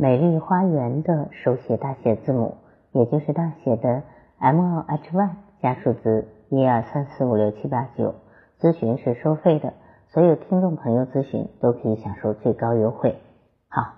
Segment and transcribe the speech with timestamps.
[0.00, 2.58] 美丽花园的手写大写字母，
[2.92, 4.04] 也就是大写的
[4.38, 8.14] M O H Y 加数字一二三四五六七八九。
[8.60, 9.74] 咨询是收费的，
[10.06, 13.18] 所有听众朋友咨询都可以享受最高优惠。
[13.66, 13.94] 好，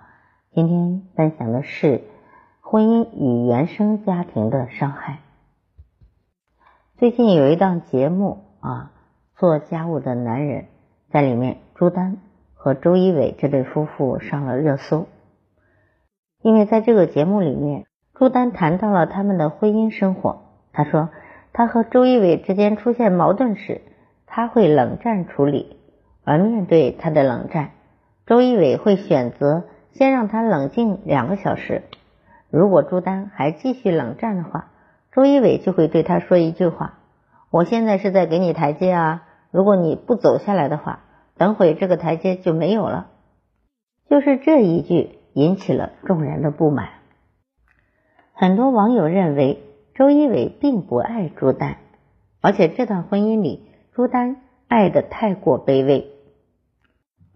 [0.54, 2.00] 今天分享的是
[2.62, 5.18] 婚姻与原生家庭的伤害。
[6.96, 8.92] 最近有一档节目啊，
[9.36, 10.64] 做家务的男人，
[11.10, 12.16] 在里面朱丹
[12.54, 15.06] 和周一围这对夫妇上了热搜。
[16.42, 20.42] 因为在这个节目里面，朱丹谈到了他们的婚姻生活。
[20.72, 21.10] 他说，
[21.52, 23.82] 他和周一围之间出现矛盾时，
[24.26, 25.76] 他会冷战处理；
[26.24, 27.72] 而面对他的冷战，
[28.26, 31.82] 周一围会选择先让他冷静两个小时。
[32.48, 34.70] 如果朱丹还继续冷战的话，
[35.12, 37.00] 周一围就会对他说一句话
[37.52, 41.00] ：“我现在是在给你台阶啊，如果你不走下来的话，
[41.36, 43.08] 等会这个台阶就没有了。”
[44.08, 45.19] 就是这一句。
[45.32, 46.88] 引起了众人的不满。
[48.32, 49.62] 很多网友认为
[49.94, 51.76] 周一围并不爱朱丹，
[52.40, 54.36] 而且这段婚姻里朱丹
[54.68, 56.10] 爱的太过卑微。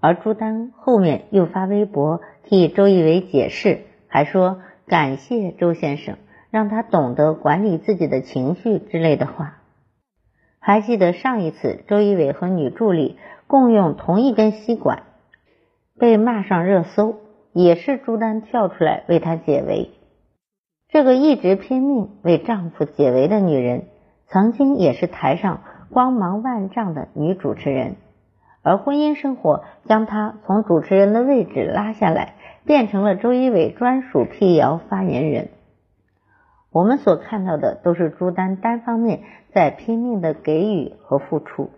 [0.00, 6.16] 而朱丹后面又发微博替周一围解释，还说感谢周先生
[6.50, 9.58] 让他懂得管理自己的情绪之类的话。
[10.58, 15.02] 还记得上一次周一围和女助理共用同一根吸管，
[15.98, 17.16] 被骂上热搜。
[17.54, 19.90] 也是朱丹跳出来为他解围，
[20.88, 23.84] 这个一直拼命为丈夫解围的女人，
[24.26, 25.60] 曾经也是台上
[25.90, 27.94] 光芒万丈的女主持人，
[28.62, 32.34] 而婚姻生活将她从主持人的位置拉下来，
[32.66, 35.50] 变成了周一围专属辟谣发言人。
[36.72, 39.20] 我们所看到的都是朱丹单方面
[39.52, 41.70] 在拼命的给予和付出，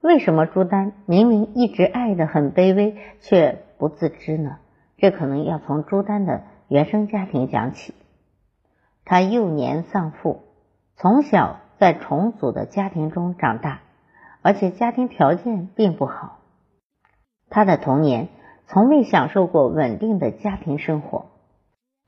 [0.00, 4.56] 为什么朱丹明明一直爱的很卑微，却不自知呢？
[5.02, 7.92] 这可能要从朱丹的原生家庭讲起。
[9.04, 10.44] 他幼年丧父，
[10.94, 13.80] 从小在重组的家庭中长大，
[14.42, 16.38] 而且家庭条件并不好。
[17.50, 18.28] 他的童年
[18.68, 21.26] 从未享受过稳定的家庭生活，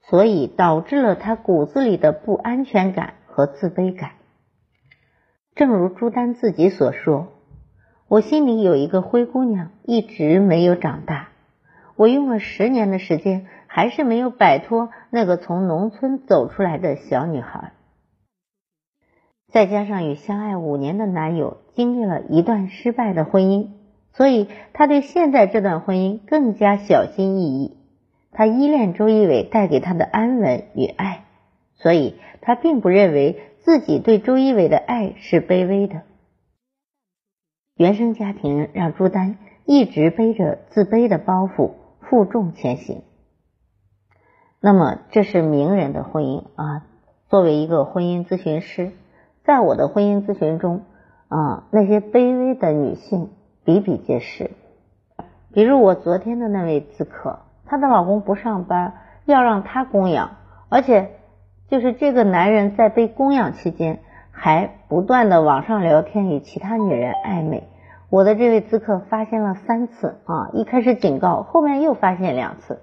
[0.02, 4.12] 所以导致了他骨子里的不安全感和自卑感。
[5.56, 7.26] 正如朱丹自己所说
[8.06, 11.30] ：“我心里有一个灰姑娘，一直没有长大。”
[11.96, 17.72] 我用了十年的时间，还是没有摆脱那个从农村走出来的小女孩。
[19.52, 23.68] 再加上与相爱五年的男友经历了一段失败的婚姻，
[24.12, 27.76] 所以她对现在这段婚姻更加小心翼翼。
[28.32, 31.26] 她依恋周一围带给她的安稳与爱，
[31.76, 36.02] 所以她并不认为自己对周一围的爱是卑微的。
[37.76, 41.74] 原生家庭让朱丹一直背着自卑的包袱。
[42.08, 43.02] 负重前行，
[44.60, 46.86] 那么这是名人的婚姻啊。
[47.28, 48.92] 作为一个婚姻咨询师，
[49.44, 50.82] 在我的婚姻咨询中
[51.28, 53.30] 啊，那些卑微的女性
[53.64, 54.50] 比比皆是。
[55.52, 58.94] 比如我昨天的那位咨客，她的老公不上班，
[59.24, 60.36] 要让她供养，
[60.68, 61.10] 而且
[61.68, 64.00] 就是这个男人在被供养期间，
[64.30, 67.64] 还不断的网上聊天，与其他女人暧昧。
[68.10, 72.78] 我的这位咨客发现了三次啊，一开始警告，后面又发现两次，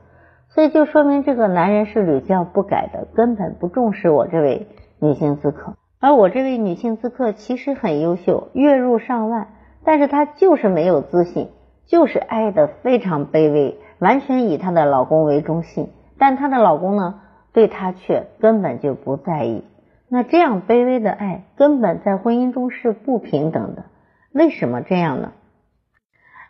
[0.49, 4.67] 所以就说明这个男人是屡教不改的，根本不重视我这位
[4.99, 5.75] 女性咨客。
[5.99, 9.49] 而我这位女性咨客其实很优秀，月入上万，
[9.85, 11.49] 但是她就是没有自信，
[11.85, 17.21] 就是爱的非常卑微，完全以她的老公为中心，但她的老公呢，
[17.53, 19.63] 对她却根本就不在意。
[20.09, 23.85] 那这样卑微的爱，根本在婚姻中是不平等的。
[24.33, 25.33] 为什么这样呢？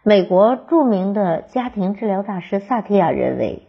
[0.03, 3.67] 美国著名的家庭治疗大师萨提亚认为，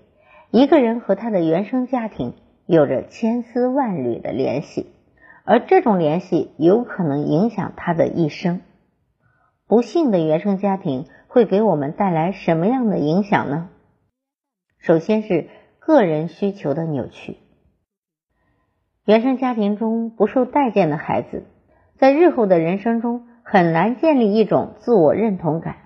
[0.51, 2.35] 一个人和他的原生家庭
[2.67, 4.93] 有着千丝万缕的联系，
[5.45, 8.61] 而这种联系有可能影响他的一生。
[9.67, 13.71] 不幸的原生家庭会给我们带来什么样的影响呢？
[14.79, 15.49] 首先是
[15.79, 17.39] 个人需求的扭曲。
[19.07, 21.45] 原生家庭中不受待见的孩子，
[21.99, 23.27] 在日后的人生中。
[23.43, 25.77] 很难建立一种自我认同感，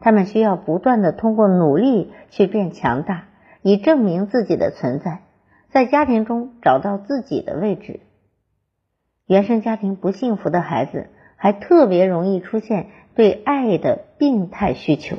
[0.00, 3.28] 他们需要不断的通过努力去变强大，
[3.62, 5.20] 以证明自己的存在。
[5.70, 8.00] 在家庭中找到自己的位置。
[9.26, 15.18] 原生家庭不幸福的孩子，还特别容易出现对爱的病态需求，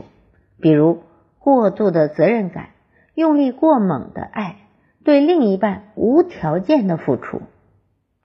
[0.60, 1.04] 比如
[1.40, 2.70] 过度的责任感、
[3.14, 4.56] 用力过猛的爱、
[5.04, 7.42] 对另一半无条件的付出。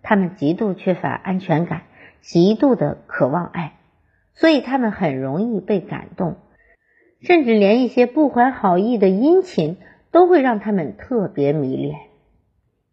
[0.02, 1.82] 他们极度缺乏安全感，
[2.22, 3.74] 极度的渴望爱，
[4.34, 6.36] 所以他们很容易被感动，
[7.20, 9.76] 甚至连一些不怀好意的殷勤
[10.12, 11.98] 都会让他们特别迷恋，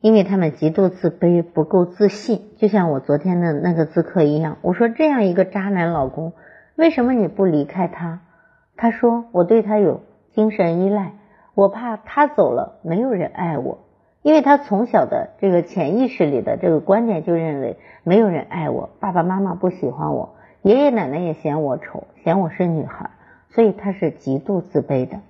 [0.01, 2.49] 因为他们极度自卑，不够自信。
[2.57, 6.33] 就像我昨天的那个咨客一样，我说这样一个渣男老公，
[6.75, 8.21] 为什么你不离开他？
[8.75, 10.01] 他说我对他有
[10.33, 11.13] 精神依赖，
[11.53, 13.88] 我怕他走了没有人爱我。
[14.29, 23.09] 因为他从小的这个潜意识里的这个观念就认为没有人爱我，爸爸妈妈不喜欢我，爷爷奶奶也嫌我丑，嫌我是女孩，
[23.49, 25.21] 所以他是极度自卑的。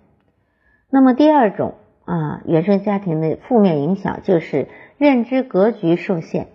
[0.89, 4.67] 那么第二种啊，原生家庭的负面影响就是
[4.97, 6.47] 认知格局受限。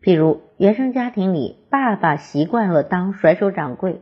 [0.00, 4.00] 比如原生家庭里，爸爸习惯了当甩手掌柜，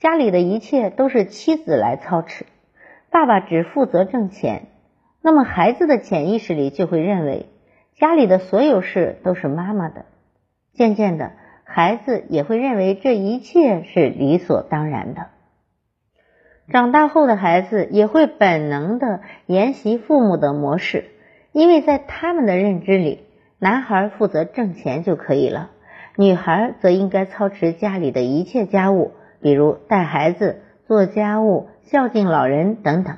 [0.00, 2.46] 家里的一切都是妻子来操持，
[3.10, 4.68] 爸爸只负责挣钱。
[5.26, 7.46] 那么孩子的潜意识里就会认为
[7.96, 10.04] 家里的所有事都是妈妈的，
[10.72, 11.32] 渐渐的，
[11.64, 15.26] 孩子也会认为这一切是理所当然的。
[16.72, 21.06] 长大后的孩子也会本能的沿袭父母的模式，
[21.50, 23.24] 因为在他们的认知里，
[23.58, 25.70] 男孩负责挣钱就可以了，
[26.14, 33.16] 女孩则应该操持家里的一切家务，比如带孩子、做家务、孝敬老人等等。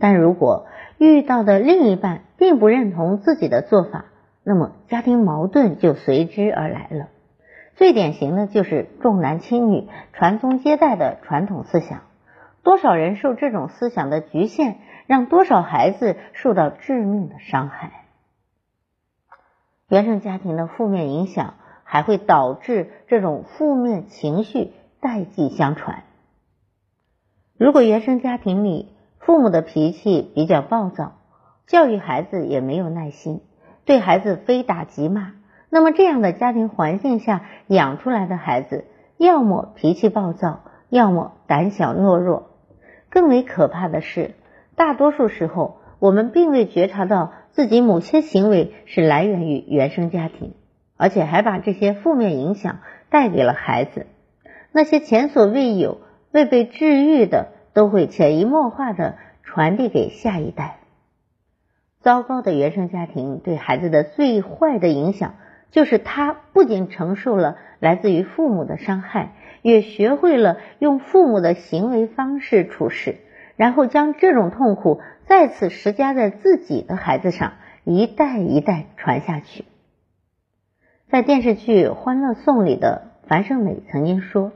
[0.00, 0.66] 但如果
[0.98, 4.06] 遇到的另一半并不认同自己的做法，
[4.42, 7.08] 那么家庭矛盾就随之而来了。
[7.76, 12.00] 最典型的就是重男轻女、传宗接代的传统思想。
[12.64, 18.04] 多少人受这种思想的局限，让多少孩子受到致命的伤害。
[19.88, 21.54] 原生家庭的负面影响
[21.84, 26.02] 还会导致这种负面情绪代际相传。
[27.56, 28.92] 如果原生家庭里，
[29.28, 31.18] 父母的脾气比较暴躁，
[31.66, 33.42] 教育孩子也没有耐心，
[33.84, 35.34] 对孩子非打即骂。
[35.68, 38.86] 那么这样的家庭环境下养出来的孩子，
[39.18, 42.52] 要么脾气暴躁，要么胆小懦弱。
[43.10, 44.34] 更为可怕的是，
[44.76, 50.54] 大多数时候我们并未觉察到自己某些行为是来源于原生家庭，
[50.96, 52.78] 而且还把这些负面影响
[53.10, 54.06] 带给了孩子。
[54.72, 55.98] 那些前所未有、
[56.32, 57.57] 未被治愈的。
[57.78, 60.78] 都会潜移默化的传递给下一代。
[62.00, 65.36] 糟糕的原生家庭对孩子的最坏的影响，
[65.70, 73.14] 就是他不仅承受了来自于父母的伤害，也学会了用父母的行为方式处事，
[73.54, 77.52] 然后将这种痛苦再次施加在自己的孩子上，
[77.84, 79.64] 一代一代传下去。
[81.08, 84.50] 在电视剧《欢乐颂》里的樊胜美曾经说。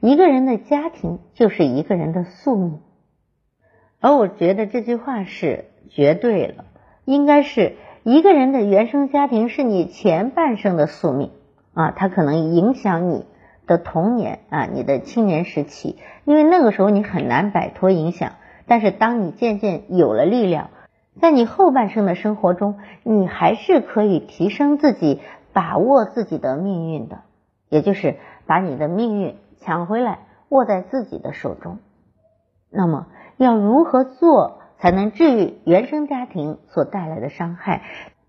[0.00, 2.80] 一个人的家庭就是一个人的宿命，
[4.00, 6.64] 而我觉得这句话是绝对了，
[7.04, 11.30] 应该是一个人的原生家庭是你前半生的宿命。
[11.74, 13.26] 啊，它可能影响你
[13.66, 18.32] 的童年啊，你的青年时期，因为那个时候你很难摆脱影响，
[18.66, 20.70] 但是当你渐渐有了力量，
[21.20, 25.20] 在你后半生的生活中，你还是可以提升自己，
[25.52, 27.24] 把握自己的命运的，
[27.68, 28.16] 也就是
[28.46, 29.36] 把你的命运。
[29.66, 31.78] 抢回来，握在自己的手中。
[32.70, 37.82] 那么，要如何做才能治愈原生家庭所带来的伤害，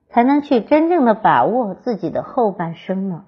[0.10, 3.25] 才能去真正的把握自己的后半生呢？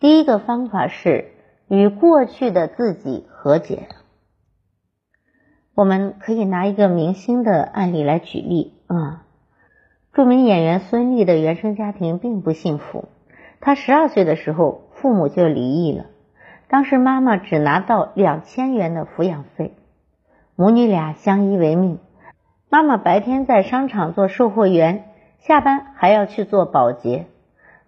[0.00, 1.30] 第一个方法是
[1.68, 3.86] 与过去的自己和解。
[5.76, 9.24] 我们可以拿一个明星的案例来举例啊。
[10.12, 13.08] 著名演员孙俪的原生家庭并不幸福，
[13.60, 16.06] 她十二岁的时候，父母就离异了。
[16.70, 19.72] 当时妈妈只拿到两千元的抚养费，
[20.54, 21.98] 母女俩相依为命。
[22.68, 25.06] 妈妈白天在商场做售货员，
[25.40, 27.26] 下班还要去做保洁。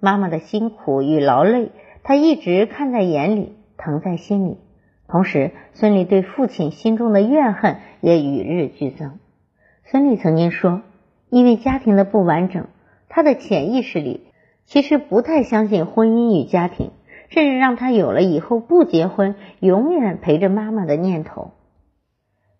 [0.00, 1.70] 妈妈的辛苦与劳累，
[2.02, 4.58] 她一直看在眼里，疼在心里。
[5.06, 9.20] 同时，孙俪对父亲心中的怨恨也与日俱增。
[9.84, 10.82] 孙俪曾经说
[11.30, 12.66] ：“因为家庭的不完整，
[13.08, 14.26] 她的潜意识里
[14.64, 16.90] 其实不太相信婚姻与家庭。”
[17.32, 21.52] 甚至让他有了以后不结婚、永远陪着妈妈的念头。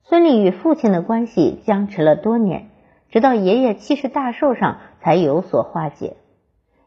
[0.02, 2.70] 孙俪与父亲的关系僵持了多年，
[3.10, 6.16] 直到爷爷七十大寿上才有所化解。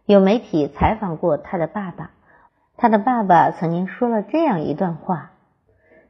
[0.08, 2.10] 有媒体采访过他的爸爸，
[2.76, 5.34] 他的爸爸曾经说了这样一段话：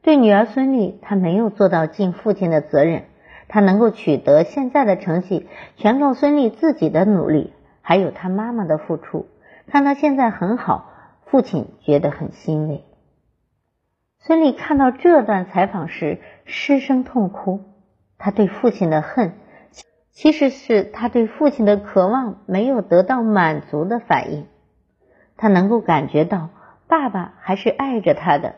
[0.02, 3.04] 对女儿孙俪，他没有做到尽父亲的责任，
[3.50, 7.52] 他能够取得现在的成绩，全靠孙俪自己的努力，
[7.82, 9.28] 还有他妈妈的付出。
[9.68, 10.92] 看他现在很好，
[11.36, 12.86] 父亲觉得很欣慰。
[14.20, 17.60] 孙俪看到这段采访时失声痛哭，
[18.18, 19.34] 他对父亲的恨，
[20.12, 24.48] 其实是他对父亲的渴望没有得到满足的反应。
[25.36, 26.52] 他能够感觉到
[26.88, 28.56] 爸爸还是爱着他的。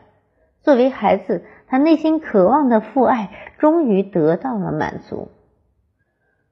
[0.62, 5.32] 作为孩子，他内心渴望的父爱终于得到了满足。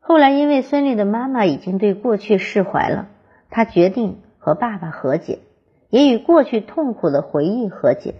[0.00, 3.06] 后来，因为孙俪的妈妈已经对过去释怀了，
[3.48, 5.38] 他决定和爸爸和解，
[5.96, 8.16] 也与过去痛苦的回忆和解。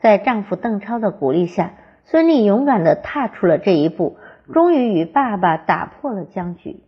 [0.00, 1.72] 在丈夫邓超的鼓励下，
[2.04, 4.18] 孙俪勇敢的踏出了这一步，
[4.52, 6.82] 终于与爸爸打破了僵局。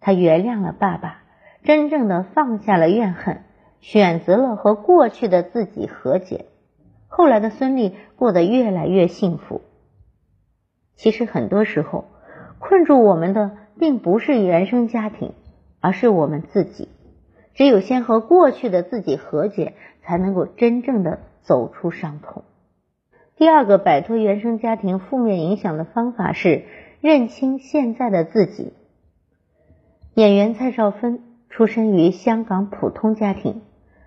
[0.00, 1.24] 她原谅了爸爸，
[1.62, 3.42] 真正的放下了怨恨，
[3.80, 6.46] 选择了和过去的自己和解。
[7.06, 9.60] 后来的孙俪过得越来越幸福。
[10.96, 12.06] 其实很多时候，
[12.58, 15.34] 困住我们的并不是原生家庭，
[15.80, 16.88] 而是我们自己。
[17.54, 22.44] 只有先和过去的自己和解，才能够真正的走出伤痛。
[23.36, 26.64] 第二个摆脱原生家庭负面影响的方法是
[27.00, 28.72] 认清现在的自己。
[30.14, 33.62] 演员蔡少芬出生于香港普通家庭，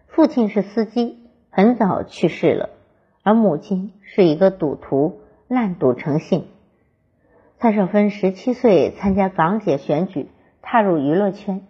[0.08, 1.18] 父亲是司机，
[1.50, 2.70] 很早去世了。
[3.24, 6.46] 而母亲是一个赌徒，烂赌成性。
[7.60, 10.30] 蔡少芬十七岁参加港姐选举，
[10.62, 11.62] 踏入娱乐圈。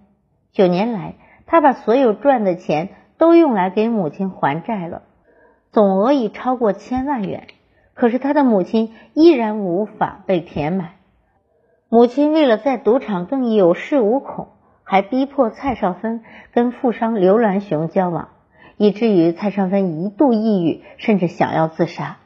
[0.51, 1.15] 九年来，
[1.47, 5.01] 他把所有赚的钱都用来给母亲还债了，
[5.71, 7.47] 总额已超过千万元。
[7.95, 10.89] 可是他的母亲依然无法被填满。
[11.89, 14.49] 母亲为了在赌场更有恃无恐，
[14.83, 18.27] 还逼迫蔡少芬跟富商刘銮雄交往。
[18.79, 22.17] 以至于蔡少芬一度抑郁，甚至想要自杀。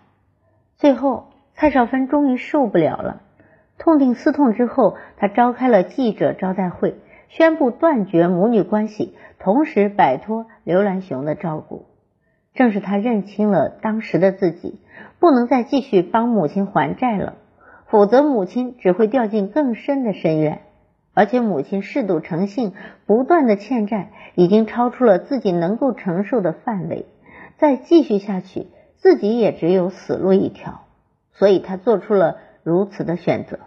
[0.75, 3.21] 最后，蔡少芬终于受不了了，
[3.77, 6.95] 痛定思痛之后，她召开了记者招待会，
[7.31, 11.85] 宣布断绝母女关系，同时摆脱刘兰雄的照顾。
[12.53, 14.81] 正是他认清了当时的自己，
[15.17, 17.35] 不能再继续帮母亲还债了，
[17.87, 20.61] 否则母亲只会掉进更深的深渊。
[21.13, 22.73] 而且母亲嗜赌成性，
[23.05, 27.05] 不断的欠债，已经超出了自己能够承受的范围。
[27.57, 30.81] 再继续下去，自己也只有死路一条。
[31.31, 33.59] 所以他做出了如此的选择。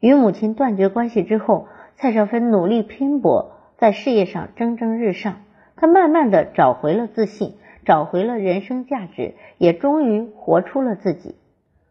[0.00, 1.68] 与母亲断绝关系之后，
[2.00, 5.40] 蔡少芬努力拼搏，在事业上蒸蒸日上。
[5.74, 11.34] 她慢慢的找回了自信，找回了人生价值，也终于活出了自己。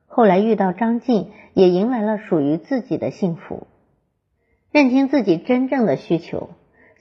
[0.05, 3.67] 后来遇到张晋，也迎来了属于自己的幸福。
[4.71, 6.51] 认清自己真正的需求，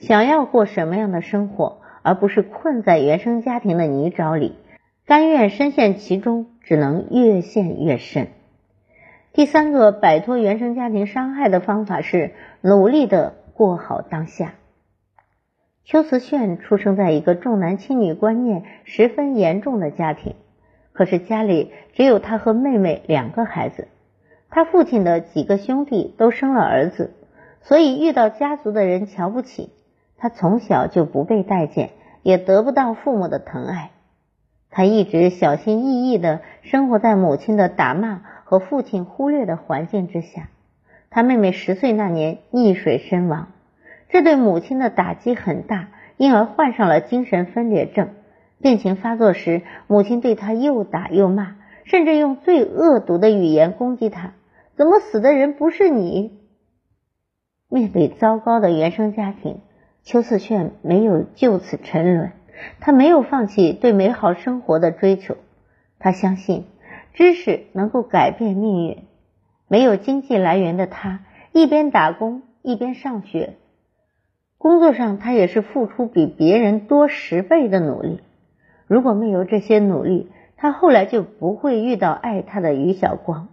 [0.00, 4.56] 想要过什么样的生活，而不是困在原生家庭的泥沼里，
[5.06, 8.26] 甘愿深陷其中，只能越陷越深。
[9.36, 14.54] 第三个摆脱原生家庭伤害的方法是努力的过好当下。
[15.84, 20.36] 邱瓷炫出生在一个重男轻女观念十分严重的家庭，
[20.94, 23.88] 可是家里只有他和妹妹两个孩子，
[24.48, 27.12] 他父亲的几个兄弟都生了儿子。
[27.60, 29.68] 所以遇到家族的人瞧不起
[30.16, 31.90] 他，从小就不被待见，
[32.22, 33.90] 也得不到父母的疼爱。
[34.70, 40.50] 他一直小心翼翼的生活在母亲的打骂和父亲忽略的环境之下。
[41.10, 43.48] 他妹妹十岁那年溺水身亡，
[44.08, 48.10] 这对母亲的打击很大，因而患上了精神分裂症。
[48.62, 54.34] 病情发作时，母亲对他又打又骂，甚至用最恶毒的语言攻击他
[54.76, 56.38] ：“怎么死的人不是你？”
[57.68, 59.60] 面对糟糕的原生家庭，
[60.04, 62.30] 邱四炫没有就此沉沦，
[62.78, 65.36] 他没有放弃对美好生活的追求。
[65.98, 66.66] 他相信
[67.16, 68.98] 知识能够改变命运。
[69.66, 73.54] 没有经济来源的他，一边打工一边上学，
[74.58, 78.20] 工作上他也是付出比别人多十倍的努力。
[78.86, 83.48] 如果没有这些努力，他后来就不会遇到爱他的于晓光。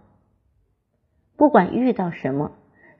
[1.36, 2.52] 不管遇到什么。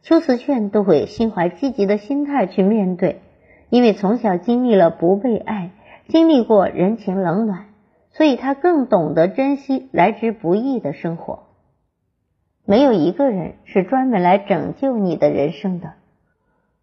[0.07, 3.23] 邱瓷炫都会心怀积极的心态去面对，
[3.71, 5.71] 因为从小经历了不被爱，
[6.09, 7.69] 经历过人情冷暖，
[8.17, 11.41] 所以他更懂得珍惜来之不易的生活。
[12.65, 15.93] 没有一个人是专门来拯救你的人生的。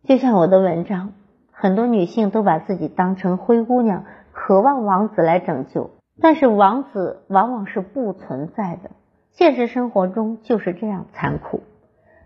[0.03, 1.13] 就像我的文章，
[1.51, 8.91] 很多女性都把自己当成灰姑娘，渴望王子来拯救，但是王子往往是不存在的。
[9.31, 11.61] 现实生活中就是这样残酷。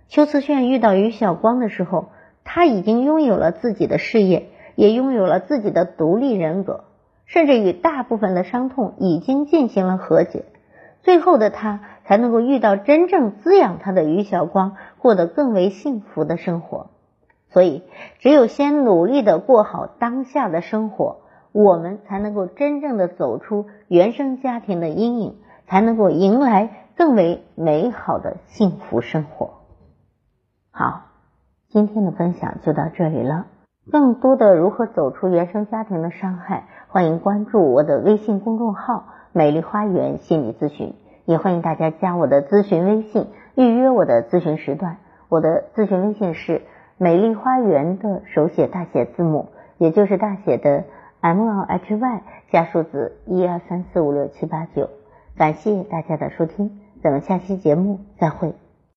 [0.07, 2.09] 邱瓷炫遇到于晓光的时候，
[2.43, 6.85] 他已经拥有了自己的事业，也拥有了自己的独立人格，
[7.25, 10.46] 甚至与大部分的伤痛已经进行了和解。
[11.01, 16.88] 最后的他才能够遇到真正滋养他的于晓光，获得更为幸福的生活。
[17.50, 17.84] 所以，
[18.20, 29.62] 只有先努力的过好当下的生活，我们才能够真正的走出原生家庭的阴影，才能够迎来更为美好的幸福生活。
[30.72, 31.03] 好，
[31.70, 33.46] 今天的分享就到这里了。
[33.91, 40.94] 更多的如何走出原生家庭的伤害，欢迎关注我的微信公众号“美丽花园心理咨询”，
[41.25, 44.98] 也欢迎大家加我的咨询微信，预约我的咨询时段。
[45.27, 46.62] 我的咨询微信是
[46.98, 50.86] “美丽花园”的手写大写字母，也就是大写的
[51.20, 54.89] M L H Y 加数字一二三四五六七八九。
[55.36, 58.54] 感谢大家的收听，咱们下期节目再会。